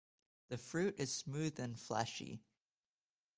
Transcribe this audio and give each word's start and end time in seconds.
The 0.47 0.57
fruit 0.57 0.95
is 0.97 1.13
smooth 1.13 1.59
and 1.59 1.79
fleshy. 1.79 2.41